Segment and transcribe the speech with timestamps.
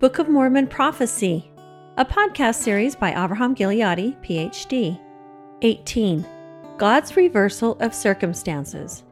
[0.00, 1.52] Book of Mormon Prophecy,
[1.98, 4.98] a podcast series by Abraham Gileadi, PhD.
[5.60, 6.24] 18.
[6.78, 9.02] God's Reversal of Circumstances.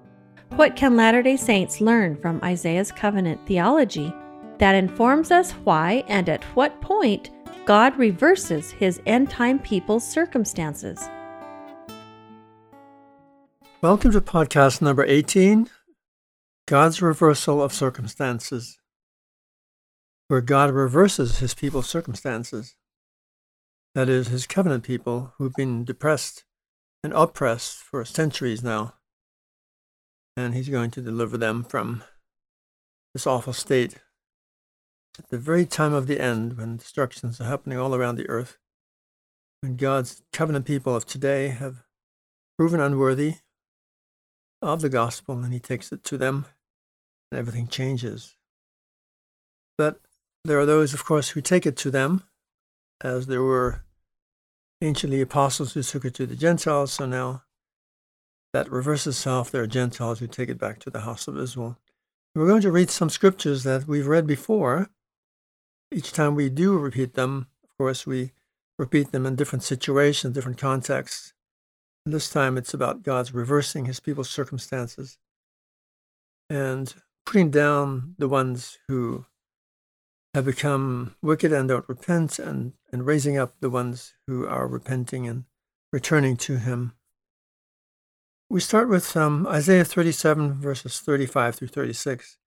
[0.57, 4.11] What can Latter day Saints learn from Isaiah's covenant theology
[4.57, 7.29] that informs us why and at what point
[7.67, 11.07] God reverses his end time people's circumstances?
[13.83, 15.69] Welcome to podcast number 18
[16.67, 18.79] God's Reversal of Circumstances
[20.29, 22.77] where God reverses his people's circumstances.
[23.95, 26.45] That is, his covenant people who've been depressed
[27.03, 28.95] and oppressed for centuries now.
[30.37, 32.05] And he's going to deliver them from
[33.15, 33.97] this awful state
[35.19, 38.59] at the very time of the end when destructions are happening all around the earth.
[39.63, 41.83] When God's covenant people of today have
[42.57, 43.37] proven unworthy
[44.63, 46.47] of the gospel and he takes it to them
[47.33, 48.37] and everything changes.
[49.77, 50.01] But
[50.49, 52.25] there are those, of course, who take it to them,
[53.03, 53.83] as there were
[54.81, 56.93] anciently apostles who took it to the Gentiles.
[56.93, 57.43] So now
[58.53, 59.51] that reverses itself.
[59.51, 61.79] There are Gentiles who take it back to the house of Israel.
[62.35, 64.91] we're going to read some scriptures that we've read before.
[65.93, 68.33] Each time we do repeat them, of course, we
[68.79, 71.33] repeat them in different situations, different contexts.
[72.05, 75.19] And this time it's about God's reversing his people's circumstances
[76.49, 76.95] and
[77.27, 79.27] putting down the ones who
[80.35, 85.27] have become wicked and don't repent, and, and raising up the ones who are repenting
[85.27, 85.45] and
[85.93, 86.93] returning to Him.
[88.51, 92.39] We start with um, Isaiah 37, verses 35 through 36,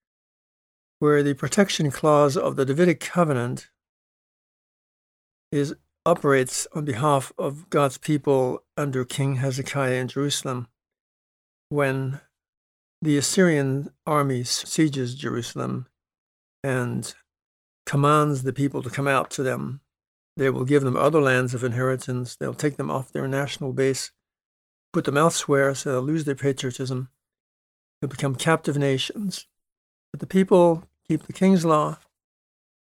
[1.00, 3.70] where the protection clause of the Davidic covenant
[5.52, 10.68] is operates on behalf of God's people under King Hezekiah in Jerusalem
[11.70, 12.20] when
[13.02, 15.88] the Assyrian army sieges Jerusalem
[16.64, 17.14] and
[17.86, 19.82] commands the people to come out to them.
[20.38, 22.36] They will give them other lands of inheritance.
[22.36, 24.12] They'll take them off their national base,
[24.94, 27.10] put them elsewhere so they'll lose their patriotism.
[28.00, 29.48] They'll become captive nations.
[30.12, 31.98] But the people keep the king's law,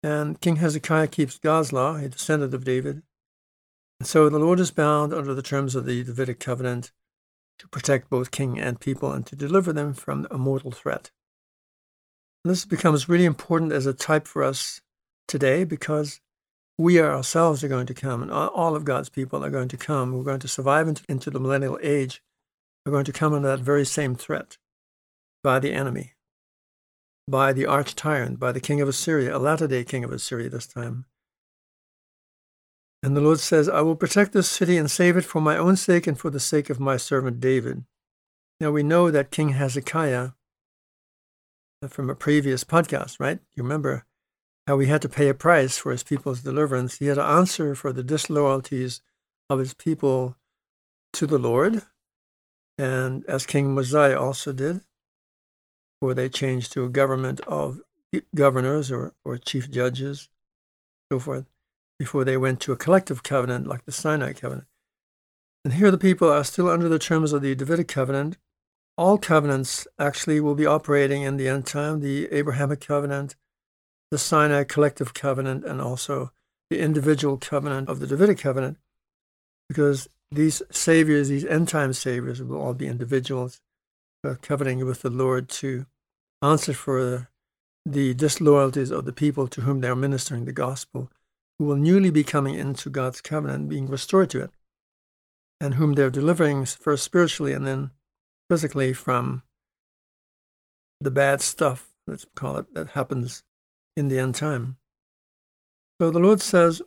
[0.01, 3.03] and King Hezekiah keeps God's law, a descendant of David.
[3.99, 6.91] And so the Lord is bound under the terms of the Davidic covenant
[7.59, 11.11] to protect both king and people and to deliver them from a mortal threat.
[12.43, 14.81] This becomes really important as a type for us
[15.27, 16.19] today because
[16.77, 20.11] we ourselves are going to come, and all of God's people are going to come.
[20.11, 22.21] We're going to survive into, the millennial age.
[22.85, 24.57] We're going to come under that very same threat
[25.43, 26.13] by the enemy,
[27.27, 30.49] by the arch tyrant, by the king of Assyria, a latter day king of Assyria
[30.49, 31.05] this time.
[33.03, 35.75] And the Lord says, I will protect this city and save it for my own
[35.75, 37.83] sake and for the sake of my servant David.
[38.59, 40.31] Now we know that King Hezekiah
[41.89, 43.39] from a previous podcast, right?
[43.55, 44.05] You remember
[44.67, 46.97] how he had to pay a price for his people's deliverance.
[46.97, 49.01] He had to answer for the disloyalties
[49.49, 50.37] of his people
[51.13, 51.83] to the Lord,
[52.77, 54.81] and as King Mosiah also did,
[55.99, 57.81] where they changed to a government of
[58.33, 60.29] governors or, or chief judges,
[61.11, 61.45] so forth,
[61.99, 64.67] before they went to a collective covenant like the Sinai covenant.
[65.63, 68.37] And here the people are still under the terms of the Davidic covenant,
[68.97, 73.35] all covenants actually will be operating in the end time the Abrahamic covenant,
[74.11, 76.31] the Sinai collective covenant, and also
[76.69, 78.77] the individual covenant of the Davidic covenant,
[79.67, 83.61] because these saviors, these end time saviors, will all be individuals
[84.23, 85.85] uh, covenanting with the Lord to
[86.41, 87.29] answer for
[87.85, 91.11] the disloyalties of the people to whom they are ministering the gospel,
[91.57, 94.51] who will newly be coming into God's covenant, being restored to it,
[95.59, 97.91] and whom they're delivering first spiritually and then
[98.53, 99.41] physically from
[101.01, 103.41] the bad stuff, let's call it, that happens
[103.97, 104.77] in the end time.
[105.99, 106.79] So the Lord says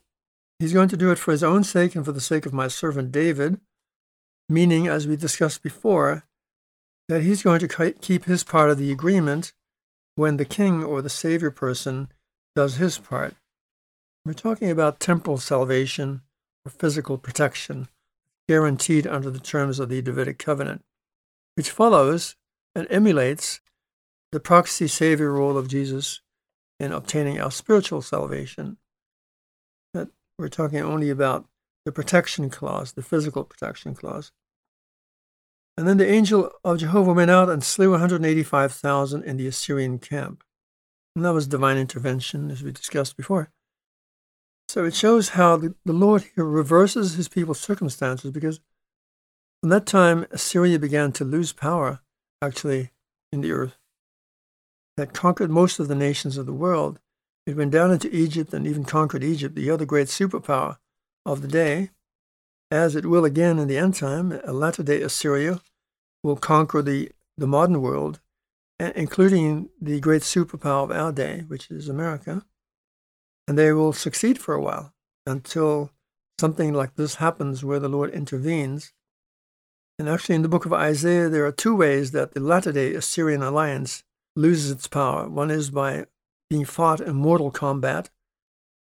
[0.60, 2.68] he's going to do it for his own sake and for the sake of my
[2.68, 3.58] servant David,
[4.48, 6.22] meaning, as we discussed before,
[7.08, 9.52] that he's going to keep his part of the agreement
[10.14, 12.12] when the king or the savior person
[12.54, 13.34] does his part.
[14.24, 16.22] We're talking about temporal salvation
[16.64, 17.88] or physical protection
[18.48, 20.84] guaranteed under the terms of the Davidic covenant
[21.56, 22.36] which follows
[22.74, 23.60] and emulates
[24.30, 26.20] the proxy savior role of Jesus
[26.78, 28.76] in obtaining our spiritual salvation.
[29.94, 30.08] That
[30.38, 31.46] we're talking only about
[31.84, 34.32] the protection clause, the physical protection clause.
[35.76, 40.42] And then the angel of Jehovah went out and slew 185,000 in the Assyrian camp.
[41.14, 43.50] And that was divine intervention, as we discussed before.
[44.68, 48.60] So it shows how the, the Lord here reverses his people's circumstances because
[49.60, 52.00] from that time, Assyria began to lose power,
[52.42, 52.90] actually,
[53.32, 53.76] in the earth.
[54.96, 57.00] That conquered most of the nations of the world.
[57.46, 60.78] It went down into Egypt and even conquered Egypt, the other great superpower
[61.24, 61.90] of the day,
[62.70, 64.40] as it will again in the end time.
[64.44, 65.60] A latter day Assyria
[66.22, 68.20] will conquer the, the modern world,
[68.78, 72.44] including the great superpower of our day, which is America.
[73.46, 74.92] And they will succeed for a while
[75.24, 75.92] until
[76.40, 78.92] something like this happens where the Lord intervenes.
[79.98, 82.94] And actually, in the book of Isaiah, there are two ways that the latter day
[82.94, 84.04] Assyrian alliance
[84.34, 85.28] loses its power.
[85.28, 86.04] One is by
[86.50, 88.10] being fought in mortal combat,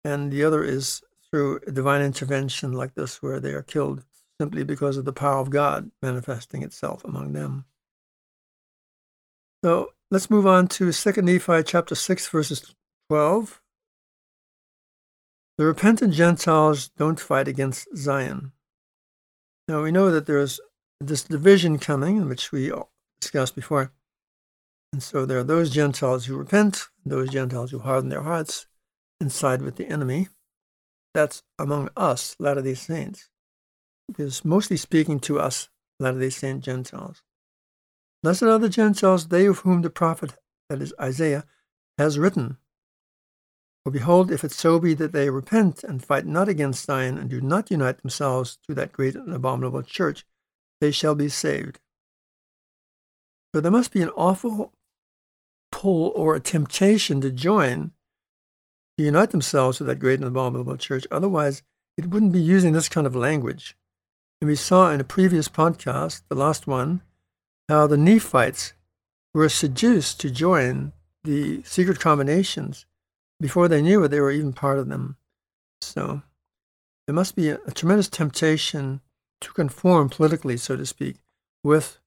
[0.05, 4.05] and the other is through divine intervention like this, where they are killed
[4.41, 7.65] simply because of the power of God manifesting itself among them.
[9.65, 12.75] So let's move on to 2 Nephi chapter 6, verses
[13.09, 13.61] 12.
[15.57, 18.53] The repentant Gentiles don't fight against Zion.
[19.67, 20.61] Now we know that there's
[21.01, 22.73] this division coming, which we
[23.21, 23.93] discussed before.
[24.93, 28.67] And so there are those Gentiles who repent, those Gentiles who harden their hearts
[29.21, 30.29] and side with the enemy.
[31.15, 33.29] That's among us, Latter day Saints.
[34.09, 35.69] It is mostly speaking to us,
[36.01, 37.23] Latter day Saint Gentiles.
[38.23, 40.35] Blessed are the Gentiles, they of whom the prophet,
[40.69, 41.45] that is Isaiah,
[41.99, 42.57] has written.
[43.85, 47.31] For behold, if it so be that they repent and fight not against Zion and
[47.31, 50.27] do not unite themselves to that great and abominable church,
[50.81, 51.81] they shall be saved.
[53.55, 54.73] So there must be an awful
[55.73, 57.93] pull or a temptation to join,
[58.97, 61.07] to unite themselves with that great and abominable church.
[61.11, 61.63] Otherwise,
[61.97, 63.77] it wouldn't be using this kind of language.
[64.41, 67.03] And we saw in a previous podcast, the last one,
[67.69, 68.73] how the Nephites
[69.35, 70.93] were seduced to join
[71.25, 72.87] the secret combinations
[73.41, 75.17] before they knew it, they were even part of them.
[75.81, 76.23] So
[77.07, 79.01] there must be a, a tremendous temptation
[79.41, 81.17] to conform politically, so to speak,
[81.63, 81.99] with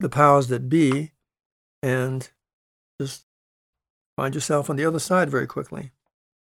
[0.00, 1.12] the powers that be
[1.82, 2.30] and
[3.00, 3.24] just
[4.16, 5.92] find yourself on the other side very quickly.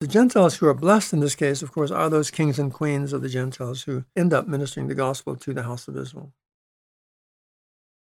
[0.01, 3.13] The Gentiles who are blessed in this case, of course, are those kings and queens
[3.13, 6.33] of the Gentiles who end up ministering the gospel to the house of Israel.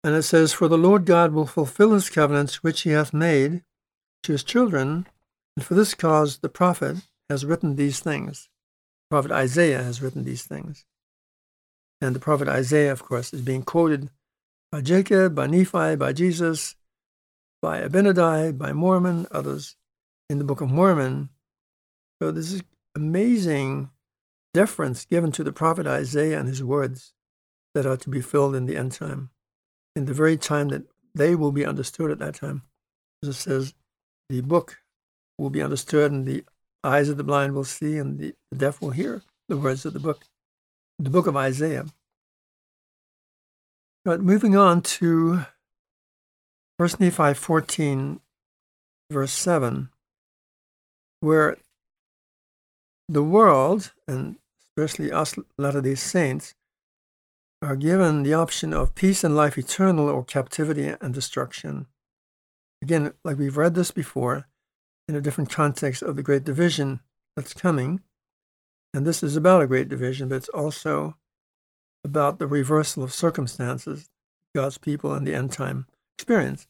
[0.02, 3.62] And it says, For the Lord God will fulfill his covenants which he hath made
[4.24, 5.06] to his children,
[5.56, 6.96] and for this cause the prophet
[7.28, 8.48] has written these things.
[9.10, 10.84] Prophet Isaiah has written these things.
[12.00, 14.10] And the prophet Isaiah, of course, is being quoted
[14.70, 16.76] by Jacob, by Nephi, by Jesus,
[17.60, 19.76] by Abinadi, by Mormon, others
[20.30, 21.30] in the Book of Mormon.
[22.20, 22.62] So this is
[22.94, 23.90] amazing
[24.54, 27.12] deference given to the prophet Isaiah and his words
[27.74, 29.30] that are to be filled in the end time,
[29.96, 30.84] in the very time that
[31.14, 32.62] they will be understood at that time.
[33.22, 33.74] As it says,
[34.28, 34.78] the book
[35.38, 36.44] will be understood, and the
[36.84, 39.92] eyes of the blind will see, and the, the deaf will hear the words of
[39.92, 40.24] the book,
[40.98, 41.86] the book of Isaiah.
[44.04, 45.44] But moving on to
[46.78, 48.20] 1 Nephi 14,
[49.10, 49.90] verse 7,
[51.20, 51.56] where
[53.08, 56.54] the world, and especially us Latter day Saints,
[57.60, 61.86] are given the option of peace and life eternal or captivity and destruction.
[62.82, 64.46] Again, like we've read this before
[65.08, 67.00] in a different context of the Great Division
[67.34, 68.00] that's coming.
[68.98, 71.16] And this is about a Great Division, but it's also
[72.02, 74.10] about the reversal of circumstances
[74.56, 76.62] God's people in the end time experience.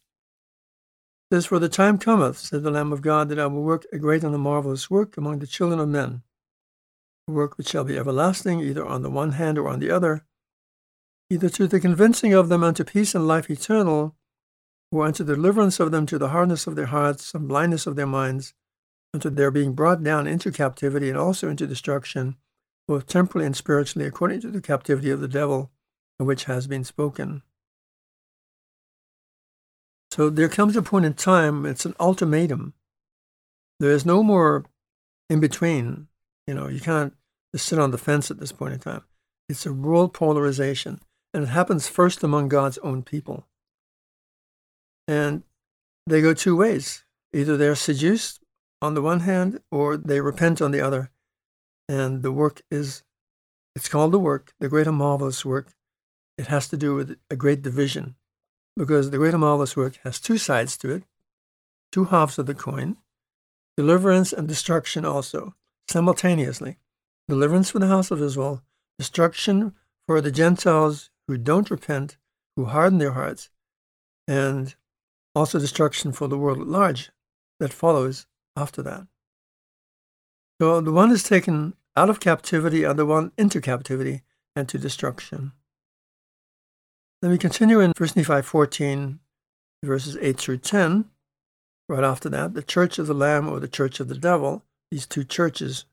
[1.31, 3.87] It says, For the time cometh, said the Lamb of God, that I will work
[3.95, 6.21] a great and a marvelous work among the children of men,
[7.29, 10.27] a work which shall be everlasting, either on the one hand or on the other,
[11.31, 14.17] either to the convincing of them unto peace and life eternal,
[14.93, 17.97] or unto the deliverance of them to the hardness of their hearts and blindness of
[17.97, 18.53] their minds,
[19.15, 22.37] unto their being brought down into captivity and also into destruction,
[22.87, 25.71] both temporally and spiritually, according to the captivity of the devil,
[26.21, 27.43] of which has been spoken.
[30.11, 32.75] So there comes a point in time, it's an ultimatum.
[33.79, 34.65] There is no more
[35.31, 36.09] in between.
[36.47, 37.15] You know, you can't
[37.55, 39.05] just sit on the fence at this point in time.
[39.49, 41.01] It's a world polarization,
[41.33, 43.47] and it happens first among God's own people.
[45.07, 45.43] And
[46.07, 47.05] they go two ways.
[47.33, 48.41] Either they're seduced
[48.81, 51.11] on the one hand, or they repent on the other.
[51.89, 53.03] And the work is,
[53.75, 55.75] it's called the work, the great and marvelous work.
[56.37, 58.15] It has to do with a great division
[58.77, 61.03] because the great and marvelous work has two sides to it,
[61.91, 62.97] two halves of the coin,
[63.77, 65.55] deliverance and destruction also,
[65.89, 66.79] simultaneously.
[67.29, 68.63] Deliverance for the house of Israel,
[68.99, 69.75] destruction
[70.07, 72.17] for the Gentiles who don't repent,
[72.57, 73.51] who harden their hearts,
[74.27, 74.75] and
[75.35, 77.11] also destruction for the world at large
[77.61, 78.27] that follows
[78.59, 79.07] after that.
[80.61, 84.23] So the one is taken out of captivity, and the one into captivity
[84.55, 85.53] and to destruction.
[87.21, 89.19] Then we continue in 1 Nephi 14,
[89.85, 91.07] verses 8 through 10.
[91.89, 95.07] right after that, the church of the Lamb or the church of the devil, these
[95.07, 95.85] two churches.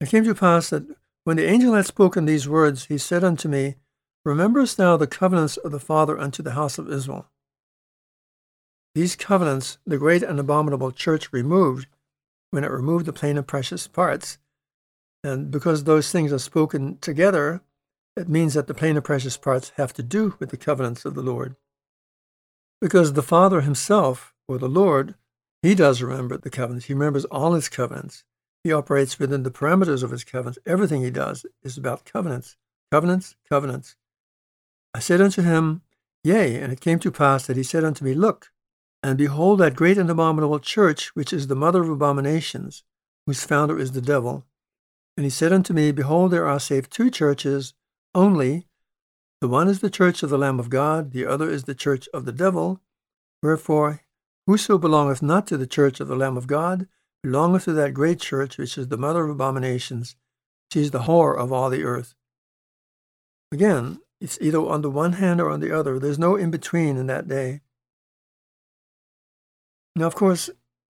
[0.00, 0.86] It came to pass that
[1.24, 3.76] when the angel had spoken these words, he said unto me,
[4.24, 7.28] Rememberest thou the covenants of the Father unto the house of Israel?
[8.94, 11.86] These covenants the great and abominable church removed
[12.50, 14.38] when it removed the plain and precious parts.
[15.22, 17.62] And because those things are spoken together,
[18.16, 21.14] it means that the plain and precious parts have to do with the covenants of
[21.14, 21.56] the Lord.
[22.80, 25.14] Because the Father himself, or the Lord,
[25.62, 26.86] he does remember the covenants.
[26.86, 28.24] He remembers all his covenants.
[28.64, 30.58] He operates within the parameters of his covenants.
[30.66, 32.56] Everything he does is about covenants,
[32.90, 33.96] covenants, covenants.
[34.94, 35.82] I said unto him,
[36.24, 38.50] Yea, and it came to pass that he said unto me, Look,
[39.02, 42.82] and behold that great and abominable church, which is the mother of abominations,
[43.26, 44.44] whose founder is the devil.
[45.16, 47.74] And he said unto me, Behold, there are save two churches
[48.14, 48.66] only.
[49.40, 52.08] The one is the church of the Lamb of God, the other is the church
[52.12, 52.80] of the devil.
[53.42, 54.00] Wherefore,
[54.46, 56.86] whoso belongeth not to the church of the Lamb of God
[57.22, 60.16] belongeth to that great church, which is the mother of abominations.
[60.72, 62.14] She is the whore of all the earth.
[63.52, 65.98] Again, it's either on the one hand or on the other.
[65.98, 67.62] There's no in between in that day.
[69.96, 70.50] Now, of course,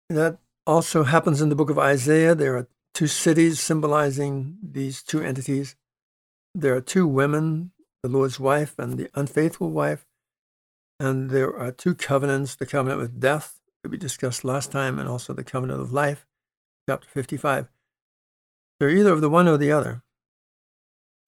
[0.08, 2.34] that also happens in the book of Isaiah.
[2.34, 5.76] There are two cities symbolizing these two entities.
[6.54, 7.72] There are two women,
[8.02, 10.06] the Lord's wife and the unfaithful wife.
[10.98, 15.08] And there are two covenants the covenant with death, that we discussed last time, and
[15.08, 16.26] also the covenant of life,
[16.88, 17.68] chapter 55.
[18.80, 20.02] They're either of the one or the other.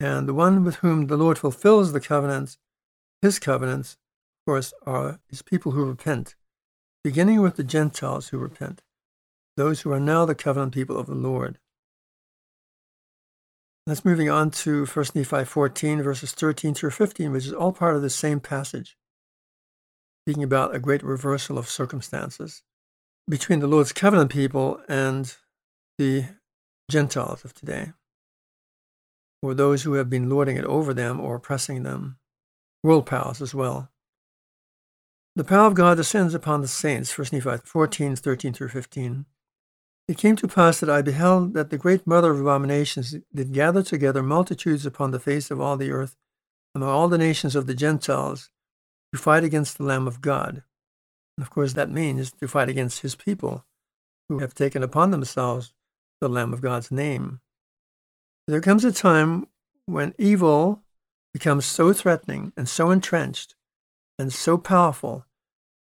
[0.01, 2.57] And the one with whom the Lord fulfills the covenants,
[3.21, 3.99] his covenants,
[4.41, 6.35] of course, are his people who repent
[7.09, 8.83] beginning with the Gentiles who repent,
[9.57, 11.59] those who are now the covenant people of the Lord.
[13.87, 17.97] That's moving on to 1 Nephi 14, verses 13 through 15, which is all part
[17.97, 18.99] of the same passage,
[20.23, 22.63] speaking about a great reversal of circumstances
[23.27, 25.35] between the Lord's covenant people and
[25.97, 26.27] the
[26.91, 27.93] Gentiles of today,
[29.41, 32.19] or those who have been lording it over them or oppressing them,
[32.83, 33.91] world powers as well.
[35.39, 39.25] The power of God descends upon the saints, 1 Nephi 14, 13 through 15.
[40.09, 43.85] It came to pass that I beheld that the great mother of abominations did gather
[43.85, 46.17] together multitudes upon the face of all the earth,
[46.75, 48.51] among all the nations of the Gentiles,
[49.15, 50.65] to fight against the Lamb of God.
[51.37, 53.65] And of course, that means to fight against his people,
[54.29, 55.73] who have taken upon themselves
[56.21, 57.39] the Lamb of God's name.
[58.49, 59.47] There comes a time
[59.87, 60.83] when evil
[61.33, 63.55] becomes so threatening and so entrenched
[64.19, 65.27] and so powerful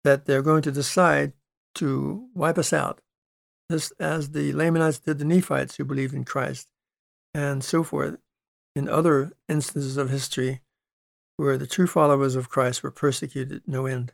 [0.03, 1.33] that they're going to decide
[1.75, 3.01] to wipe us out,
[3.71, 6.67] just as the Lamanites did the Nephites who believed in Christ,
[7.33, 8.17] and so forth,
[8.75, 10.61] in other instances of history
[11.37, 14.13] where the true followers of Christ were persecuted no end.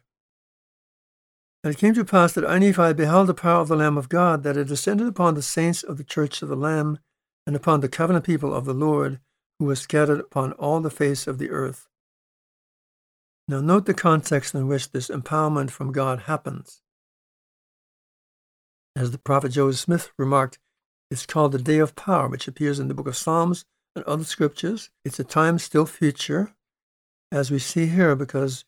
[1.64, 4.08] And it came to pass that I, Nephi, beheld the power of the Lamb of
[4.08, 7.00] God, that it descended upon the saints of the church of the Lamb,
[7.46, 9.20] and upon the covenant people of the Lord,
[9.60, 11.89] who were scattered upon all the face of the earth.
[13.50, 16.84] Now, note the context in which this empowerment from God happens.
[18.96, 20.60] As the prophet Joseph Smith remarked,
[21.10, 23.66] it's called the day of power, which appears in the book of Psalms
[23.96, 24.92] and other scriptures.
[25.04, 26.54] It's a time still future,
[27.32, 28.66] as we see here, because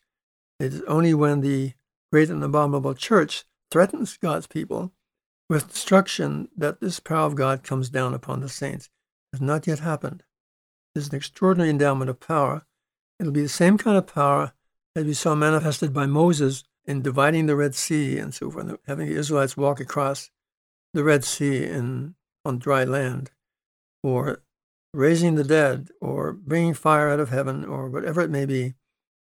[0.58, 1.74] it is only when the
[2.10, 4.90] great and abominable church threatens God's people
[5.48, 8.86] with destruction that this power of God comes down upon the saints.
[9.32, 10.24] It has not yet happened.
[10.92, 12.66] This is an extraordinary endowment of power.
[13.20, 14.54] It'll be the same kind of power
[14.94, 19.08] as we saw manifested by Moses in dividing the Red Sea and so forth, having
[19.08, 20.30] the Israelites walk across
[20.94, 23.30] the Red Sea in, on dry land,
[24.02, 24.42] or
[24.92, 28.74] raising the dead, or bringing fire out of heaven, or whatever it may be.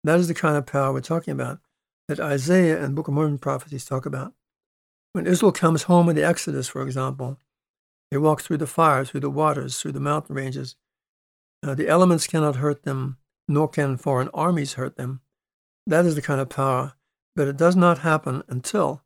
[0.04, 1.58] That is the kind of power we're talking about
[2.08, 4.32] that Isaiah and Book of Mormon prophecies talk about.
[5.12, 7.38] When Israel comes home in the Exodus, for example,
[8.10, 10.76] they walk through the fire, through the waters, through the mountain ranges.
[11.62, 13.16] Uh, the elements cannot hurt them,
[13.48, 15.20] nor can foreign armies hurt them.
[15.86, 16.94] That is the kind of power,
[17.36, 19.02] but it does not happen until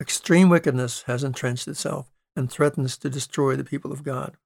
[0.00, 4.36] extreme wickedness has entrenched itself and threatens to destroy the people of God.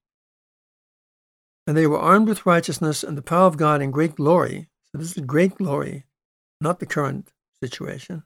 [1.67, 4.69] And they were armed with righteousness and the power of God in great glory.
[4.93, 6.05] So this is great glory,
[6.61, 8.25] not the current situation.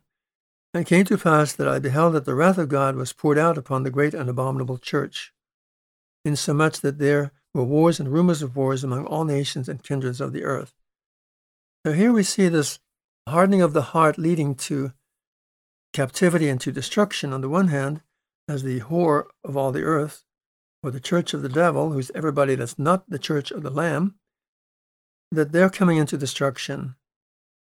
[0.74, 3.38] And it came to pass that I beheld that the wrath of God was poured
[3.38, 5.32] out upon the great and abominable church,
[6.24, 10.32] insomuch that there were wars and rumors of wars among all nations and kindreds of
[10.32, 10.74] the earth.
[11.86, 12.80] So here we see this
[13.28, 14.92] hardening of the heart leading to
[15.92, 18.02] captivity and to destruction on the one hand,
[18.48, 20.24] as the whore of all the earth,
[20.82, 24.14] or the church of the devil, who's everybody that's not the church of the Lamb,
[25.30, 26.94] that they're coming into destruction,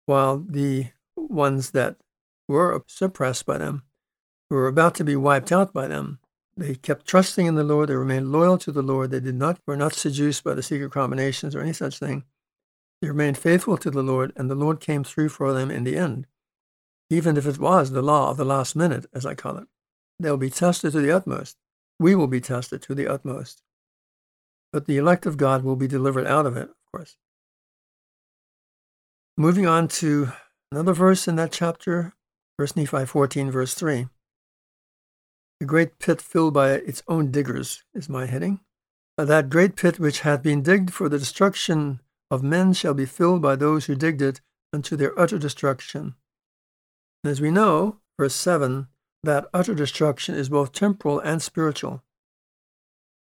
[0.05, 1.97] while the ones that
[2.47, 3.83] were suppressed by them
[4.49, 6.19] were about to be wiped out by them.
[6.57, 7.89] They kept trusting in the Lord.
[7.89, 9.11] They remained loyal to the Lord.
[9.11, 12.25] They did not were not seduced by the secret combinations or any such thing.
[13.01, 15.97] They remained faithful to the Lord, and the Lord came through for them in the
[15.97, 16.27] end.
[17.09, 19.67] Even if it was the law of the last minute, as I call it,
[20.19, 21.57] they'll be tested to the utmost.
[21.99, 23.63] We will be tested to the utmost.
[24.71, 27.17] But the elect of God will be delivered out of it, of course.
[29.35, 30.31] Moving on to
[30.71, 32.13] another verse in that chapter,
[32.57, 34.07] 1 Nephi 14, verse 3.
[35.59, 38.61] The great pit filled by its own diggers is my heading.
[39.17, 41.99] That great pit which hath been digged for the destruction
[42.31, 44.39] of men shall be filled by those who digged it
[44.73, 46.15] unto their utter destruction.
[47.23, 48.87] And as we know, verse 7,
[49.23, 52.03] that utter destruction is both temporal and spiritual.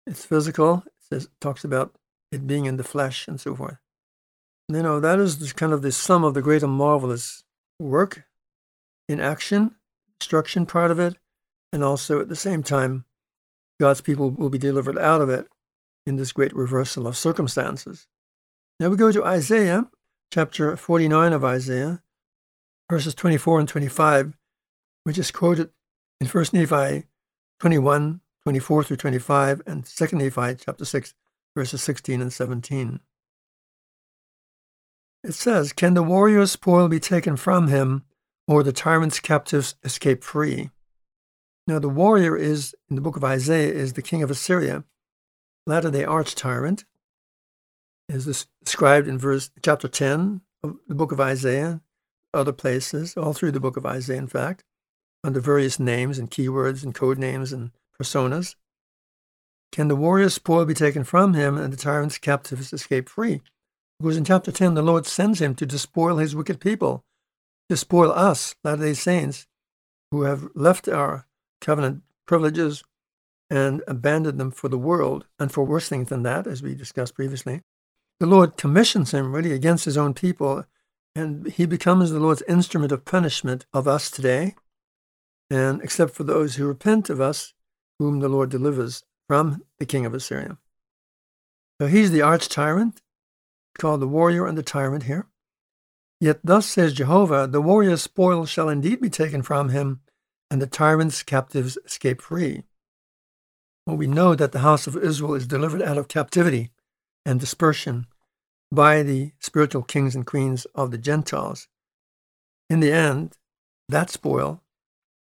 [0.07, 1.95] It's physical, it says, talks about
[2.31, 3.77] it being in the flesh and so forth.
[4.67, 7.43] You know, that is kind of the sum of the great and marvelous
[7.79, 8.23] work
[9.07, 9.75] in action,
[10.19, 11.15] destruction part of it,
[11.71, 13.05] and also at the same time,
[13.79, 15.47] God's people will be delivered out of it
[16.05, 18.07] in this great reversal of circumstances.
[18.79, 19.89] Now we go to Isaiah,
[20.31, 22.03] chapter 49 of Isaiah,
[22.91, 24.37] verses 24 and 25,
[25.03, 25.71] which is quoted
[26.21, 27.07] in 1 Nephi
[27.59, 31.15] 21, 24 through 25, and 2 Nephi chapter 6,
[31.55, 32.99] verses 16 and 17.
[35.23, 38.03] It says, Can the warrior's spoil be taken from him,
[38.47, 40.69] or the tyrant's captives escape free?
[41.65, 44.83] Now, the warrior is, in the book of Isaiah, is the king of Assyria,
[45.65, 46.85] latter day arch tyrant,
[48.09, 51.81] is described in verse chapter 10 of the book of Isaiah,
[52.33, 54.63] other places, all through the book of Isaiah, in fact,
[55.23, 58.55] under various names and keywords and code names and personas.
[59.71, 63.41] Can the warrior's spoil be taken from him and the tyrant's captives escape free?
[63.99, 67.03] Because in chapter 10, the Lord sends him to despoil his wicked people,
[67.69, 69.47] to spoil us, Latter day Saints,
[70.11, 71.25] who have left our
[71.59, 72.83] covenant privileges
[73.49, 77.15] and abandoned them for the world and for worse things than that, as we discussed
[77.15, 77.61] previously.
[78.19, 80.65] The Lord commissions him really against his own people,
[81.15, 84.55] and he becomes the Lord's instrument of punishment of us today,
[85.51, 87.53] and except for those who repent of us,
[87.99, 90.57] whom the Lord delivers from the king of Assyria.
[91.79, 93.01] So he's the arch tyrant,
[93.77, 95.27] called the warrior and the tyrant here.
[96.19, 100.01] Yet thus says Jehovah, the warrior's spoil shall indeed be taken from him,
[100.49, 102.63] and the tyrant's captives escape free.
[103.85, 106.71] Well, we know that the house of Israel is delivered out of captivity
[107.27, 108.07] and dispersion
[108.71, 111.67] by the spiritual kings and queens of the Gentiles.
[112.69, 113.37] In the end,
[113.87, 114.63] that spoil,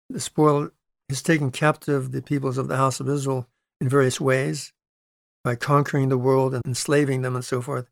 [0.10, 0.69] the spoil
[1.10, 3.47] is taken captive the peoples of the house of Israel
[3.81, 4.71] in various ways
[5.43, 7.88] by conquering the world and enslaving them and so forth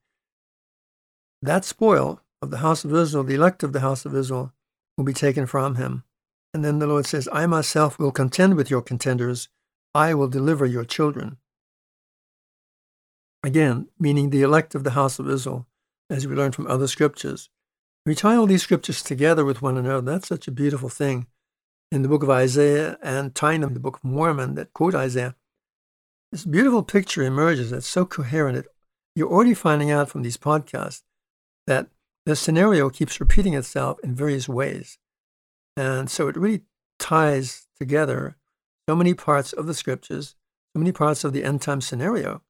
[1.46, 4.54] that spoil of the house of Israel, the elect of the house of Israel,
[4.98, 6.04] will be taken from him.
[6.54, 9.50] And then the Lord says, I myself will contend with your contenders,
[9.94, 11.38] I will deliver your children.
[13.46, 15.68] Again, meaning the elect of the house of Israel,
[16.10, 17.52] as we learn from other scriptures.
[18.04, 20.02] We tie all these scriptures together with one another.
[20.02, 21.28] That's such a beautiful thing.
[21.92, 25.36] In the book of Isaiah and tying them the book of Mormon that quote Isaiah,
[26.32, 28.58] this beautiful picture emerges that's so coherent.
[28.58, 28.66] It,
[29.16, 31.04] you're already finding out from these podcasts
[31.68, 31.90] that
[32.26, 34.98] the scenario keeps repeating itself in various ways.
[35.78, 36.64] And so it really
[36.98, 38.38] ties together
[38.90, 40.36] so many parts of the scriptures,
[40.76, 42.42] so many parts of the end time scenario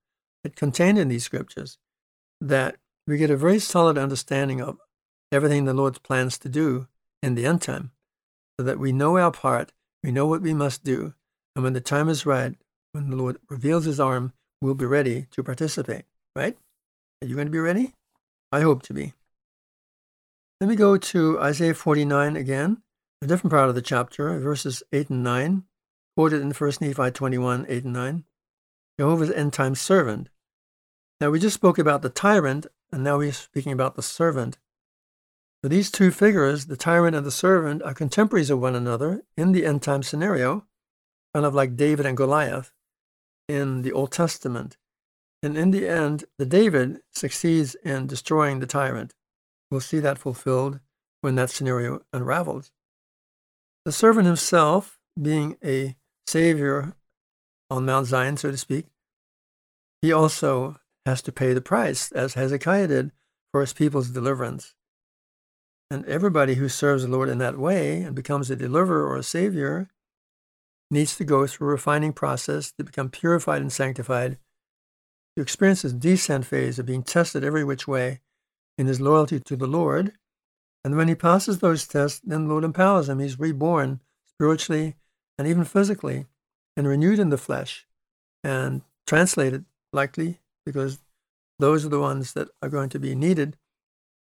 [0.54, 1.78] contained in these scriptures
[2.42, 2.76] that
[3.08, 4.78] we get a very solid understanding of
[5.32, 6.88] everything the Lord plans to do
[7.24, 7.92] in the end time,
[8.60, 9.72] so that we know our part,
[10.04, 11.14] we know what we must do,
[11.56, 12.56] and when the time is right,
[12.92, 16.06] when the Lord reveals his arm, we'll be ready to participate,
[16.36, 16.58] right?
[17.22, 17.94] Are you going to be ready?
[18.52, 19.14] I hope to be.
[20.62, 22.82] Let me go to Isaiah 49 again,
[23.22, 25.64] a different part of the chapter, verses 8 and 9,
[26.16, 28.24] quoted in 1 Nephi 21, 8 and 9.
[29.00, 30.30] Jehovah's end time servant.
[31.26, 34.60] Now, we just spoke about the tyrant, and now we're speaking about the servant.
[35.64, 39.52] So these two figures, the tyrant and the servant, are contemporaries of one another in
[39.52, 40.68] the end time scenario,
[41.34, 42.72] kind of like David and Goliath
[43.50, 44.78] in the Old Testament.
[45.42, 49.16] And in the end, the David succeeds in destroying the tyrant.
[49.72, 50.80] We'll see that fulfilled
[51.22, 52.70] when that scenario unravels.
[53.84, 55.96] The servant himself, being a
[56.28, 56.94] savior
[57.72, 58.86] on Mount Zion, so to speak,
[60.04, 63.12] he also has to pay the price, as Hezekiah did
[63.52, 64.76] for his people's deliverance.
[65.92, 69.24] And everybody who serves the Lord in that way and becomes a deliverer or a
[69.24, 69.90] savior
[70.90, 74.38] needs to go through a refining process to become purified and sanctified
[75.36, 78.22] to experience this descent phase of being tested every which way
[78.78, 80.14] in his loyalty to the Lord.
[80.84, 83.20] And when he passes those tests, then the Lord empowers him.
[83.20, 84.96] He's reborn spiritually
[85.38, 86.28] and even physically,
[86.78, 87.86] and renewed in the flesh,
[88.44, 91.00] and translated likely because
[91.60, 93.58] those are the ones that are going to be needed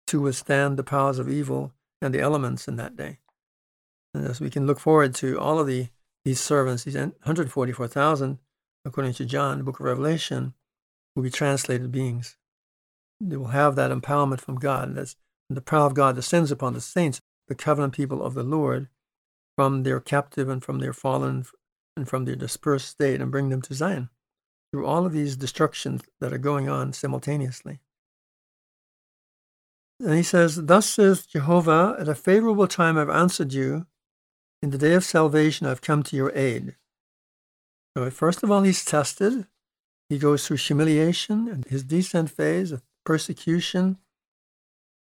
[0.07, 3.19] to withstand the powers of evil and the elements in that day.
[4.15, 5.89] And as we can look forward to all of the
[6.25, 8.39] these servants, these 144,000,
[8.85, 10.53] according to John, the book of Revelation,
[11.15, 12.37] will be translated beings.
[13.21, 14.95] They will have that empowerment from God.
[14.95, 15.17] That's
[15.49, 18.89] the power of God descends upon the saints, the covenant people of the Lord,
[19.57, 21.47] from their captive and from their fallen
[21.97, 24.11] and from their dispersed state, and bring them to Zion
[24.71, 27.81] through all of these destructions that are going on simultaneously.
[30.01, 33.87] And he says, Thus says Jehovah, at a favorable time I've answered you.
[34.61, 36.77] In the day of salvation I've come to your aid.
[37.97, 39.47] So, first of all, he's tested.
[40.09, 43.99] He goes through humiliation and his descent phase of persecution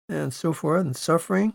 [0.09, 1.53] and so forth and suffering.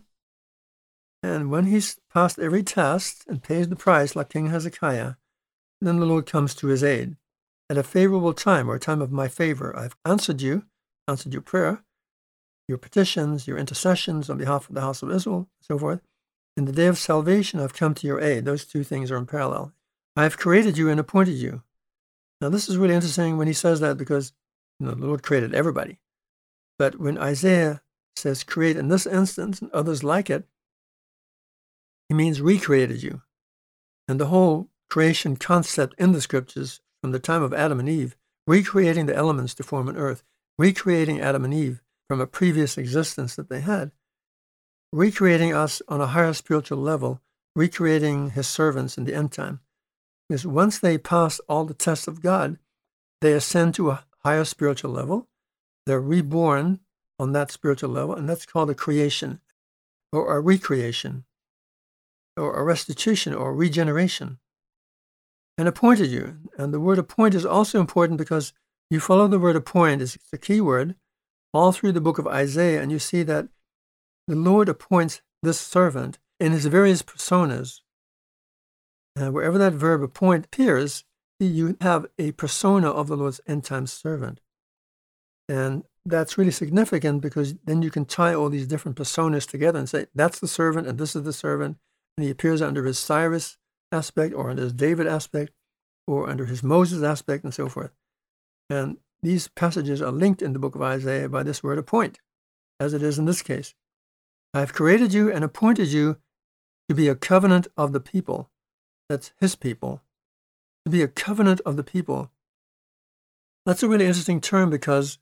[1.23, 5.15] And when he's passed every test and pays the price, like King Hezekiah,
[5.81, 7.17] then the Lord comes to his aid.
[7.71, 10.65] At a favorable time, or a time of my favor, I've answered you,
[11.07, 11.85] answered your prayer,
[12.67, 16.01] your petitions, your intercessions on behalf of the house of Israel, so forth.
[16.57, 18.45] In the day of salvation, I've come to your aid.
[18.45, 19.73] Those two things are in parallel.
[20.17, 21.63] I have created you and appointed you.
[22.41, 24.33] Now, this is really interesting when he says that because
[24.81, 26.01] you know, the Lord created everybody.
[26.79, 27.83] But when Isaiah
[28.17, 30.45] says create in this instance and others like it,
[32.09, 33.23] he means recreated you.
[34.07, 38.17] And the whole creation concept in the scriptures from the time of Adam and Eve,
[38.47, 40.23] recreating the elements to form an earth,
[40.59, 43.93] recreating Adam and Eve from a previous existence that they had,
[44.93, 47.21] recreating us on a higher spiritual level,
[47.55, 49.61] recreating his servants in the end time.
[50.29, 52.59] Because once they pass all the tests of God,
[53.21, 55.29] they ascend to a higher spiritual level.
[55.87, 56.81] They're reborn
[57.19, 59.41] on that spiritual level, and that's called a creation
[60.13, 61.25] or a recreation
[62.37, 64.39] or a restitution or regeneration.
[65.59, 66.39] And appointed you.
[66.57, 68.53] And the word appoint is also important because
[68.91, 70.95] you follow the word appoint, it's a key word,
[71.53, 73.49] all through the book of Isaiah, and you see that
[74.29, 77.81] the Lord appoints this servant in his various personas.
[79.17, 81.05] And wherever that verb appoint appears,
[81.41, 84.41] you have a persona of the Lord's end time servant.
[85.49, 89.89] And that's really significant because then you can tie all these different personas together and
[89.89, 91.79] say, that's the servant and this is the servant.
[92.17, 93.57] And he appears under his Cyrus
[93.93, 95.53] aspect or under his David aspect
[96.07, 97.93] or under his Moses aspect and so forth.
[98.71, 102.21] And these passages are linked in the book of Isaiah by this word appoint,
[102.79, 103.75] as it is in this case.
[104.55, 106.17] I have created you and appointed you
[106.89, 108.51] to be a covenant of the people.
[109.09, 110.03] That's his people.
[110.85, 112.31] To be a covenant of the people.
[113.67, 115.19] That's a really interesting term because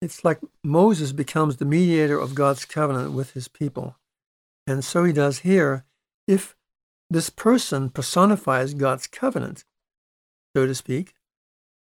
[0.00, 3.96] it's like Moses becomes the mediator of God's covenant with his people.
[4.66, 5.84] And so he does here.
[6.26, 6.56] If
[7.12, 9.64] this person personifies God's covenant,
[10.56, 11.14] so to speak,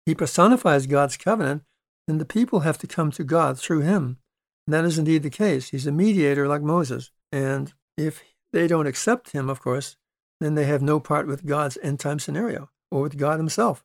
[0.06, 1.62] he personifies God's covenant,
[2.06, 4.18] then the people have to come to God through him.
[4.66, 5.70] And that is indeed the case.
[5.70, 7.10] He's a mediator like Moses.
[7.30, 9.96] And if they don't accept him, of course,
[10.40, 13.84] then they have no part with God's end time scenario or with God himself.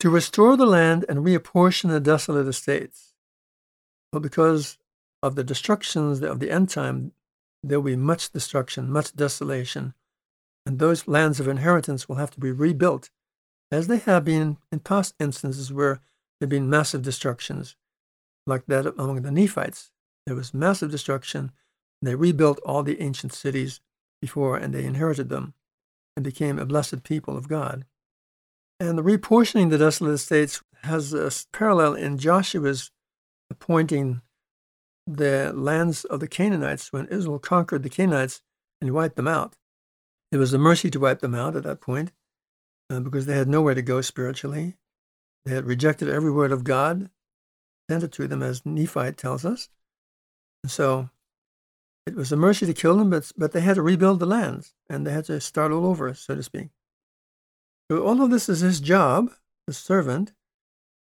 [0.00, 3.12] To restore the land and reapportion the desolate estates.
[4.12, 4.78] Well, because
[5.22, 7.12] of the destructions of the end time,
[7.68, 9.94] there will be much destruction, much desolation,
[10.66, 13.10] and those lands of inheritance will have to be rebuilt
[13.70, 16.00] as they have been in past instances where
[16.38, 17.76] there have been massive destructions,
[18.46, 19.90] like that among the Nephites.
[20.26, 21.52] There was massive destruction.
[22.00, 23.80] They rebuilt all the ancient cities
[24.20, 25.54] before and they inherited them
[26.16, 27.84] and became a blessed people of God.
[28.80, 32.90] And the reportioning the desolate estates has a parallel in Joshua's
[33.50, 34.20] appointing
[35.06, 38.42] the lands of the Canaanites when Israel conquered the Canaanites
[38.80, 39.56] and wiped them out.
[40.32, 42.12] It was a mercy to wipe them out at that point
[42.90, 44.76] uh, because they had nowhere to go spiritually.
[45.44, 47.10] They had rejected every word of God,
[47.90, 49.68] sent it to them, as Nephi tells us.
[50.62, 51.10] And so
[52.06, 54.74] it was a mercy to kill them, but, but they had to rebuild the lands
[54.88, 56.70] and they had to start all over, so to speak.
[57.90, 59.30] So all of this is his job,
[59.66, 60.32] the servant.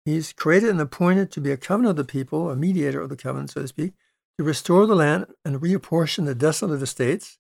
[0.07, 3.17] He's created and appointed to be a covenant of the people, a mediator of the
[3.17, 3.93] covenant, so to speak,
[4.39, 7.39] to restore the land and reapportion the desolate estates,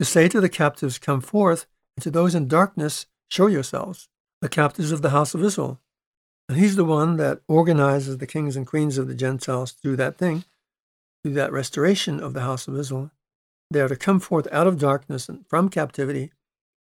[0.00, 4.08] to say to the captives, Come forth, and to those in darkness, Show yourselves,
[4.42, 5.80] the captives of the house of Israel.
[6.48, 9.96] And he's the one that organizes the kings and queens of the Gentiles to do
[9.96, 10.44] that thing,
[11.22, 13.10] do that restoration of the house of Israel.
[13.70, 16.32] They are to come forth out of darkness and from captivity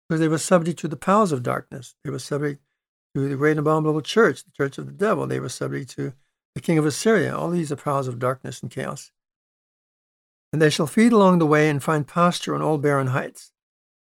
[0.08, 1.94] because they were subject to the powers of darkness.
[2.04, 2.62] They were subject
[3.14, 5.26] to the great and abominable church, the church of the devil.
[5.26, 6.12] They were subject to
[6.54, 7.36] the king of Assyria.
[7.36, 9.10] All these are powers of darkness and chaos.
[10.52, 13.52] And they shall feed along the way and find pasture on all barren heights.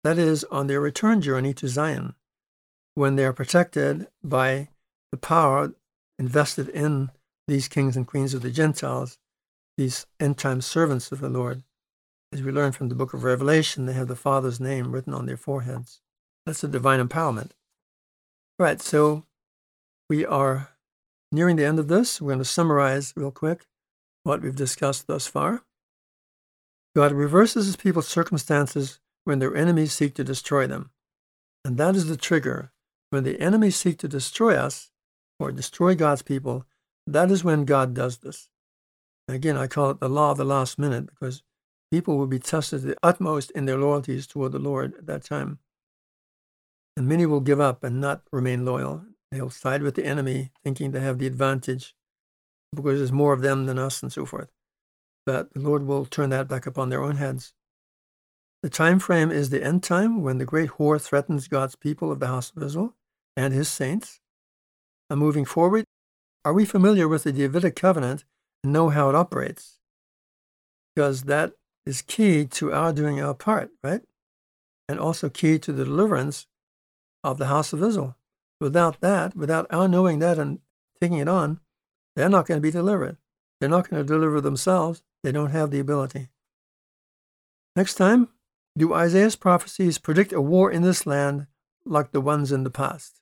[0.04, 2.14] That is, on their return journey to Zion,
[2.94, 4.68] when they are protected by
[5.12, 5.74] the power
[6.18, 7.10] invested in
[7.48, 9.18] these kings and queens of the Gentiles,
[9.76, 11.62] these end time servants of the Lord.
[12.32, 15.26] As we learn from the book of Revelation, they have the Father's name written on
[15.26, 16.00] their foreheads.
[16.46, 17.50] That's a divine empowerment.
[18.60, 19.24] Right, so
[20.10, 20.68] we are
[21.32, 22.20] nearing the end of this.
[22.20, 23.64] We're going to summarize real quick
[24.22, 25.62] what we've discussed thus far.
[26.94, 30.90] God reverses his people's circumstances when their enemies seek to destroy them.
[31.64, 32.70] And that is the trigger.
[33.08, 34.90] When the enemies seek to destroy us
[35.38, 36.66] or destroy God's people,
[37.06, 38.50] that is when God does this.
[39.26, 41.42] Again, I call it the law of the last minute because
[41.90, 45.24] people will be tested to the utmost in their loyalties toward the Lord at that
[45.24, 45.60] time.
[47.00, 49.06] And many will give up and not remain loyal.
[49.32, 51.94] They'll side with the enemy, thinking they have the advantage
[52.76, 54.50] because there's more of them than us and so forth.
[55.24, 57.54] But the Lord will turn that back upon their own heads.
[58.62, 62.20] The time frame is the end time when the great whore threatens God's people of
[62.20, 62.94] the house of Israel
[63.34, 64.20] and his saints.
[65.08, 65.86] And moving forward,
[66.44, 68.26] are we familiar with the Davidic covenant
[68.62, 69.78] and know how it operates?
[70.94, 71.54] Because that
[71.86, 74.02] is key to our doing our part, right?
[74.86, 76.46] And also key to the deliverance
[77.22, 78.16] of the house of Israel.
[78.60, 80.60] Without that, without our knowing that and
[81.00, 81.60] taking it on,
[82.14, 83.16] they're not going to be delivered.
[83.58, 85.02] They're not going to deliver themselves.
[85.22, 86.28] They don't have the ability.
[87.76, 88.28] Next time,
[88.76, 91.46] do Isaiah's prophecies predict a war in this land
[91.84, 93.20] like the ones in the past?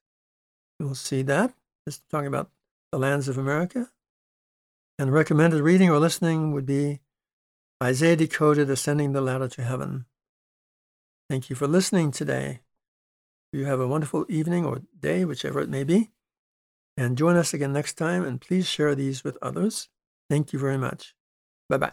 [0.78, 1.54] We'll see that.
[1.86, 2.50] Just talking about
[2.92, 3.90] the lands of America.
[4.98, 7.00] And recommended reading or listening would be
[7.82, 10.06] Isaiah Decoded Ascending the Ladder to Heaven.
[11.30, 12.60] Thank you for listening today.
[13.52, 16.10] You have a wonderful evening or day, whichever it may be.
[16.96, 18.24] And join us again next time.
[18.24, 19.88] And please share these with others.
[20.28, 21.14] Thank you very much.
[21.68, 21.92] Bye bye.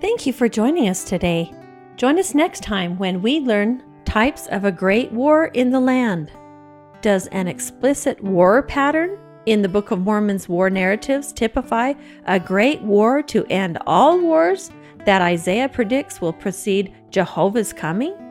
[0.00, 1.52] Thank you for joining us today.
[1.96, 6.32] Join us next time when we learn types of a great war in the land.
[7.02, 11.94] Does an explicit war pattern in the Book of Mormon's war narratives typify
[12.26, 14.70] a great war to end all wars
[15.06, 18.27] that Isaiah predicts will precede Jehovah's coming?